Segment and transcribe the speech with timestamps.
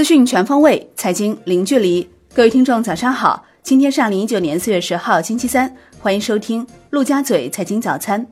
[0.00, 2.08] 资讯全方位，财经零距离。
[2.32, 3.44] 各位听众，早上好！
[3.62, 8.26] 今天是二零一九年四月十号，星期三，欢迎收听陆家嘴财经早餐。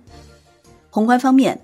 [0.88, 1.60] 宏观方面，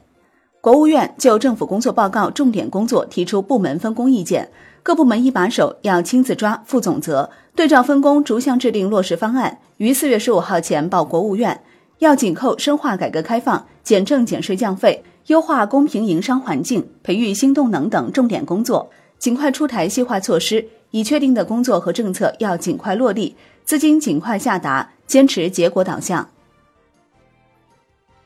[0.61, 4.51] 国务院就政府工作报告重点工作提出部门分工意见，
[4.83, 11.59] 各部门一把手要亲自抓、负总责，对照分工逐项制定落实方案，于四月十五号前报国务院。
[12.01, 20.67] 要紧扣深化改革开放、减政减税降费、优化公平营商环境、培育新动能等重点工作，尽快出台细化措施。
[20.91, 26.31] 已确定的工作和政策要尽快落地，资金尽快下达，坚持结果导向。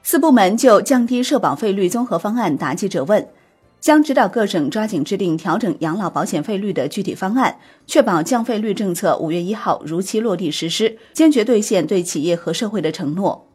[0.02, 3.26] 四部门就降低社保费率综合方案答记者问，
[3.80, 13.48] 将指导各省抓紧制定调整养老保险费率的具体方案，确保降费率政策五月一号如期落地实施，坚决兑现对企业和社会的承诺。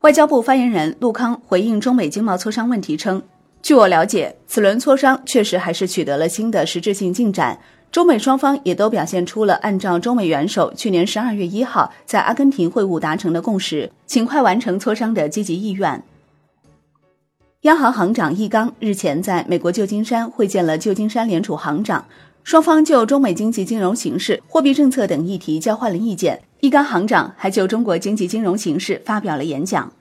[0.00, 3.22] 外交部发言人陆康回应中美经贸磋商问题称。
[3.66, 7.58] 据我了解，此轮磋商确实还是取得了新的实质性进展。
[7.90, 16.00] 中美双方也都表现出了按照中美元首去年十二月一号在阿根廷会晤达成的共识，尽快完成磋商的积极意愿。
[17.62, 22.06] 央行行长易纲日前在美国旧金山会见了旧金山联储行长，
[22.44, 26.40] 双方就中美经济金融形势、货币政策等议题交换了意见。
[26.60, 29.92] 易纲行长还就中国经济金融形势发表了演讲。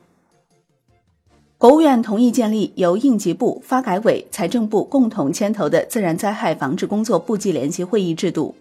[1.65, 8.53] 国务院同意建立由应急部、发改委、财政部共同牵头的自然灾害防治工作部际联席会议制度。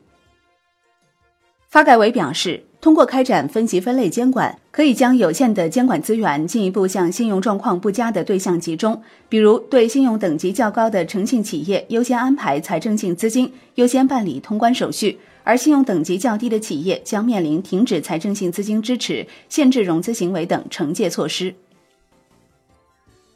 [1.68, 21.54] 发改委表示，通过开展分级分类监管，可以将有限的监管资源进一步向信用状况不佳的对象集中，比如对信用等级较高的诚信企业优先安排财政性资金，优先办理通关手续；而信用等级较低的企业将面临停止财政性资金支持、限制融资行为等惩戒措施。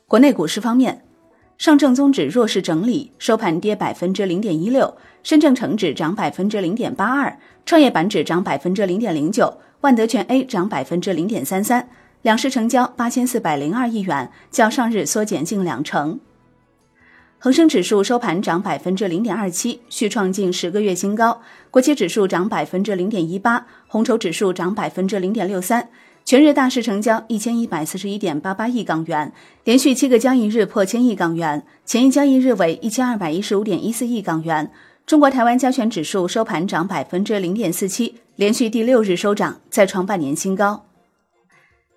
[0.09, 1.05] 国内股市方面，
[1.59, 11.91] 上证综指弱势整理，收盘跌百分之零点一六；深证成指涨百分之零点八二，创业板指涨百分之零点零九，万德全 A 涨百分之零点三三。
[12.23, 16.19] 两市成交八千四百零二亿元，较上日缩减近两成。
[17.39, 21.43] 恒生指数收盘涨百分之零点二七，续创近十个月新高。
[21.71, 25.91] 国企指数涨百分之零点一八，红筹指数涨百分之零点六三。
[26.29, 29.33] 全日大市成交一千一百四十一点八八亿港元，
[29.65, 34.71] 连续七个交易日破千亿港元，前一交易日为一千二百一十五点一四亿港元。
[35.07, 40.85] 中国台湾加权指数收盘涨百分之零点四七，连续第六日收涨，再创半年新高。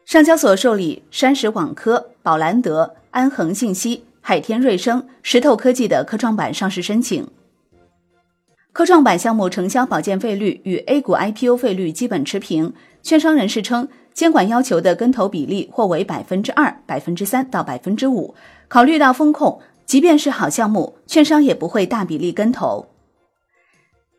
[0.05, 7.27] 上交所受理山石网科、宝兰德、安恒信息、海天瑞声、石头科技的科创板上市申请。
[8.71, 12.73] 科创板项目承销保荐费率与 A 股 IPO 费率基本持平。
[13.03, 13.89] 券商人士称。
[14.13, 18.35] 监管要求的跟投比例或为百分之二、百分之三到百分之五。
[18.67, 22.87] 考虑到风控，即便是好项目，券商也不会大比例跟投。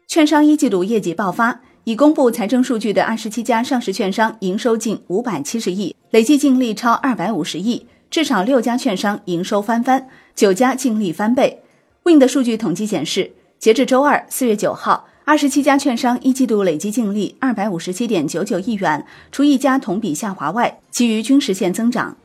[0.08, 11.62] 券商一季度业绩爆发，已公布财政数据的二十七家上市券商营收近五百七十亿，累计净利超二百五十亿，至少六家券商营收翻番，九家净利翻倍。
[12.02, 15.06] Win 的数据统计显示，截至周二四月九号。
[15.24, 22.16] 二十七家券商一季度累计净利二百五十七点九九亿元，除一家同比下滑外，其余均实现增长。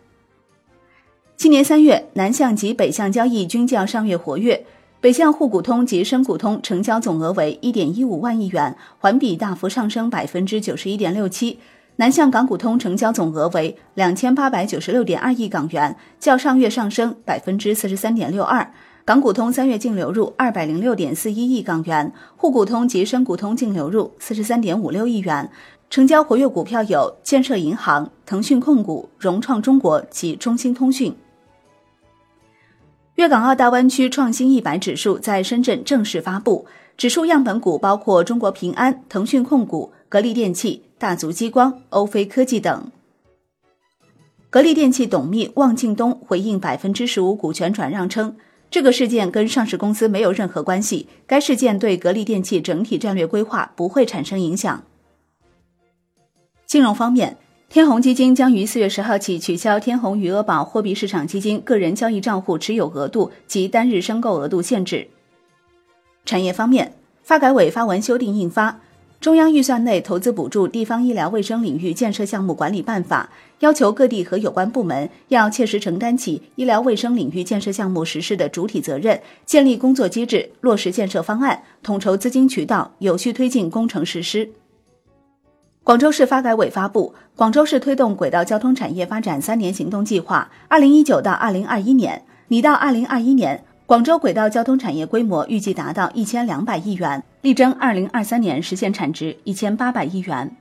[1.36, 4.66] 今年三月，南向及北向交易均较上月活跃，
[5.00, 11.60] 北向沪股通及深股通成交总额为一点一五万亿元，环比大幅上升百分之九十一点六七；
[11.98, 18.74] 南向港股通成交总额为两千八百九十六点二亿港元，较上月上升百分之四十三点六二。
[19.08, 25.50] 港股通三月净流入二百零六点四一亿港元，沪股通及深股通净流入四十三点五六亿元，
[25.90, 31.16] 成交活跃股票有建设银行、腾讯控股、融创中国及中兴通讯。
[33.16, 36.66] 粤港澳大湾区创新一百指数在深圳正式发布，
[36.98, 42.92] 指数样本股包括中国平安、腾讯控股、格力电器、大族激光、欧菲科技等。
[44.50, 48.36] 格力电器董秘汪敬东回应百分之十五股权转让称。
[48.70, 54.84] 这个事件跟上市公司没有任何关系，该事件对格力电器整体战略规划不会产生影响。
[56.66, 57.38] 金融方面，
[57.70, 65.08] 天弘基金将于四月十号起取消天弘余额宝货币市场基金个人交易账户持有额度及单日申购额度限制。
[66.26, 66.94] 产业方面，
[67.24, 68.82] 发改委发文修订印发。
[69.28, 73.30] 中央预算内投资补助地方医疗卫生领域建设项目管理办法
[73.60, 84.50] 要求各地和有关部门要切实承担起医疗卫生领域建设项目实施的主体责任，建立工作机制，落实建设方案，统筹资金渠道，有序推进工程实施。
[85.84, 93.66] 广州市发改委发布《广州市推动轨道交通产业发展三年行动计划（二零一九到二零二一年）》，拟到二零二一年。
[93.88, 100.54] 广州轨道交通产业规模预计达到一千两百亿元，力争二零二三年实现产值一千八百亿元。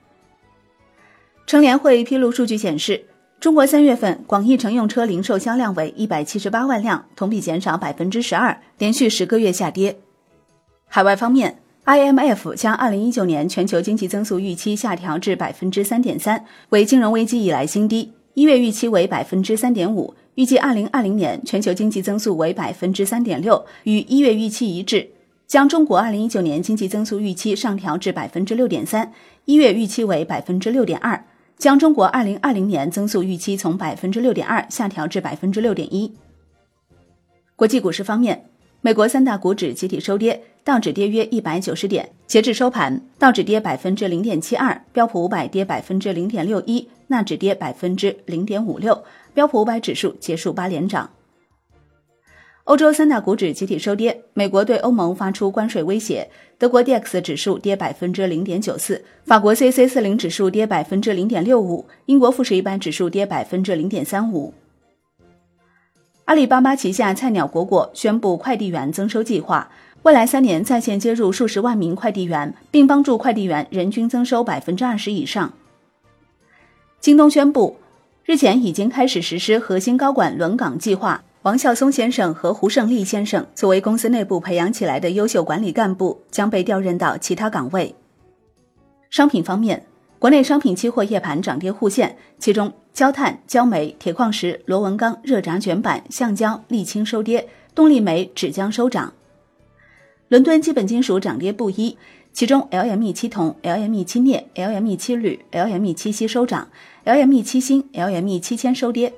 [1.45, 3.05] 乘联会披露数据显示，
[3.41, 9.99] 中国三月份广义乘用车零售销量为一百七十八万辆，同比减少百分之十二，连续十个月下跌。
[10.87, 18.13] 海外方面，IMF 将二零一九年全球经济增速预期下调至百分之三点三，为金融危机以来新低。
[18.35, 20.15] 一月预期为百分之三点五。
[20.37, 25.09] 预计二零二零年全球经济增速为百分之三点六，与一月预期一致。
[25.47, 29.11] 将中国二零一九年经济增速预期上调至百分之六点三，
[29.47, 31.25] 一月预期为百分之六点二。
[31.57, 36.13] 将中国二零二零年增速预期从百分之六点二下调至百分之六点一。
[37.55, 38.45] 国际股市方面，
[38.83, 49.05] 美国三大股指集体收跌，道指跌约一百九十点，截至收盘，道指跌百分之零点七二，标普五百跌百分之零点六一，纳指跌百分之零点五六。
[49.35, 51.11] 标普五百指数结束八连涨。
[52.65, 64.53] 欧洲三大股指集体收跌，美国对欧盟发出关税威胁，德国 D X 指数跌百分之零点九四，法国 C C 四零指数跌百分之零点六五，英国富时一百指数跌百分之零点三五。
[66.25, 69.71] 阿里巴巴旗下菜鸟果果宣布快递员增收计划，
[70.03, 75.53] 未来三年在线接入数十万名快递员，并帮助快递员人均增收百分之二十以上。
[77.01, 77.77] 京东宣布。
[78.25, 87.95] 日前已经开始实施核心高管轮岗计划，王孝松先生和胡胜利先生作为公司内部培养起来的优秀管理干部，将被调任到其他岗位。
[89.11, 89.87] 商品方面，
[90.19, 99.13] 国内商品期货夜盘涨跌互现，其中焦炭、焦煤、铁矿石、螺纹钢、热轧卷板、橡胶、沥青收跌，动力煤、纸浆收涨。
[100.29, 101.97] 伦敦基本金属涨跌不一。
[102.33, 106.69] 其中，LME 七铜、LME 七镍、LME 七铝、LME 七锡收涨
[107.07, 109.15] ，LME 七锌、LME 七铅收跌。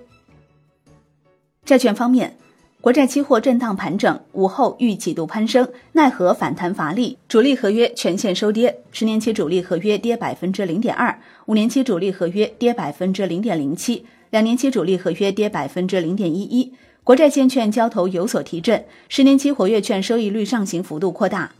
[1.64, 2.36] 债券方面，
[2.80, 8.78] 国债期货震荡盘整，午后欲几度攀升，奈何反弹乏力，主力合约全线收跌。
[8.92, 16.72] 十年期主力合约跌百分之零点二，五年期主力合约跌百分之零点零七，两年期主力合约跌百分之零点一一。
[17.08, 21.52] 国债现券交投有所提振，十年期活跃券收益率上行幅度扩大。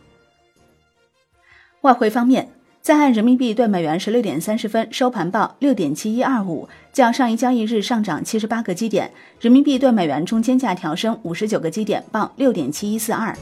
[1.81, 2.51] 外汇方面，
[2.83, 9.11] 在岸人民币对美元十六点三十分收盘报六点七一二五，较上一交易日上涨七十八个基点，
[9.41, 13.35] 人民币对美元中间价调升五十九个基点，报六点七一四二。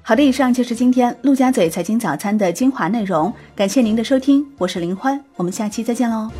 [0.00, 6.30] 好的，以上就是今天陆家嘴财经早餐的精华内容，感谢您的收听，我是林欢，我们下期再见喽。